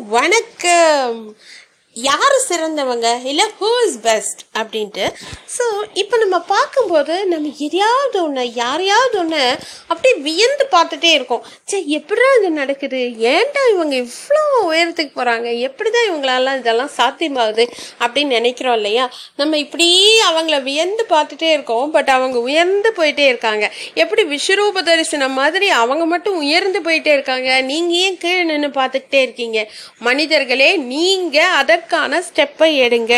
[0.00, 1.36] வணக்கம்.
[1.94, 3.24] யார் சிறந்தவங்க?
[3.24, 5.04] இல்லை ஹூ இஸ் பெஸ்ட் அப்படின்ட்டு.
[5.56, 11.44] ஸோ இப்போ நம்ம பார்க்கும்போது நம்ம எதையாவது ஒன்று யாரையாவது ஒன்று அப்படியே வியந்து பார்த்துட்டே இருக்கோம்.
[11.64, 13.00] சரி எப்படிடா இது நடக்குது?
[13.32, 17.64] ஏன்டா இவங்க இவ்வளோ உயரத்துக்கு போகிறாங்க எப்படி தான் இவங்களால இதெல்லாம் சாத்தியமாகுது
[18.04, 19.04] அப்படின்னு நினைக்கிறோம் இல்லையா?
[19.40, 21.90] நம்ம இப்படியே அவங்கள வியந்து பார்த்துட்டே இருக்கோம்.
[21.90, 23.64] பட் அவங்க உயர்ந்து போயிட்டே இருக்காங்க.
[23.94, 27.60] எப்படி விஸ்வரூப தரிசனம் மாதிரி அவங்க மட்டும் உயர்ந்து போயிட்டே இருக்காங்க?
[27.70, 29.58] நீங்கள் ஏன் கீழே நின்று பார்த்துக்கிட்டே இருக்கீங்க?
[30.08, 33.14] மனிதர்களே நீங்கள் அதற்கான ஸ்டெப்பை எடுங்க.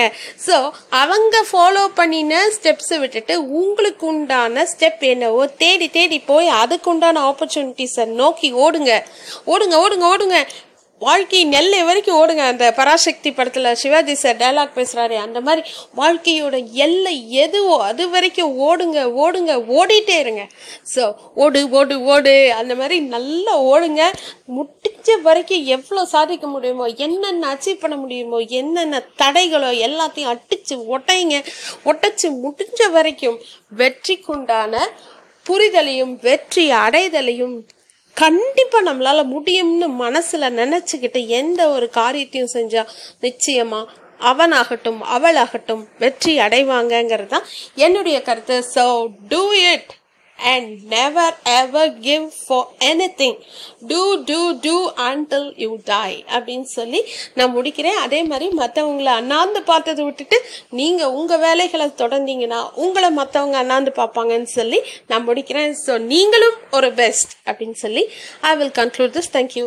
[0.47, 0.57] ஸோ
[1.03, 8.05] அவங்க ஃபாலோ பண்ணின ஸ்டெப்ஸை விட்டுட்டு உங்களுக்கு உண்டான ஸ்டெப் என்னவோ தேடி தேடி போய் அதுக்கு உண்டான ஆப்பர்ச்சுனிட்டிஸை
[8.21, 8.93] நோக்கி ஓடுங்க.
[9.53, 10.39] ஓடுங்க ஓடுங்க ஓடுங்க.
[11.03, 12.43] வாழ்க்கை நெல்லை வரைக்கும் ஓடுங்க.
[12.53, 15.63] அந்த பராசக்தி படத்தில் சிவாஜி சார் டைலாக் பேசுகிறாரு அந்த மாதிரி
[16.01, 20.45] வாழ்க்கையோட எல்லை எதுவோ அது வரைக்கும் ஓடுங்க ஓடுங்க ஓடிட்டே இருங்க.
[20.95, 21.05] ஸோ
[21.45, 24.03] ஓடு ஓடு ஓடு அந்த மாதிரி நல்லா ஓடுங்க.
[24.59, 31.37] முடிஞ்ச வரைக்கும் எவ்வளோ சாதிக்க முடியுமோ என்னென்ன அச்சீவ் பண்ண முடியுமோ என்னென்ன தடைகளோ எல்லாத்தையும் அட்டிச்சு ஒட்டைங்க.
[31.91, 33.39] ஒட்டச்சு முடிஞ்ச வரைக்கும்
[33.83, 34.75] வெற்றிக்குண்டான
[35.47, 37.57] புரிதலையும் வெற்றி அடைதலையும்
[38.17, 47.49] கண்டிப்பாக நம்மளால் முடியும்னு மனசில் நினச்சிக்கிட்டு எந்த ஒரு காரியத்தையும் செஞ்சால் நிச்சயமாக அவனாகட்டும் அவளாகட்டும் வெற்றி அடைவாங்கங்கிறது தான்
[47.75, 48.57] என்னுடைய கருத்து.
[48.75, 48.85] So
[49.29, 49.43] do
[49.73, 49.93] it
[50.39, 52.69] and never ever give for
[53.21, 53.39] anything
[53.91, 54.75] do do do
[55.09, 57.01] until you die அப்படின்னு சொல்லி
[57.35, 57.99] நான் முடிக்கிறேன்.
[58.07, 60.39] அதே மாதிரி மற்றவங்கள அண்ணாந்து பார்த்ததை விட்டுட்டு
[60.81, 65.73] நீங்கள் உங்கள் வேலைகளை தொடர்ந்தீங்கன்னா உங்களை மற்றவங்க அண்ணாந்து பார்ப்பாங்கன்னு சொல்லி நான் முடிக்கிறேன்.
[65.87, 68.05] ஸோ நீங்களும் ஒரு பெஸ்ட் அப்படின்னு சொல்லி
[68.51, 69.67] I will conclude this thank you